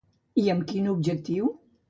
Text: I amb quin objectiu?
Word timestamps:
I 0.43 0.45
amb 0.53 0.65
quin 0.71 0.89
objectiu? 0.95 1.53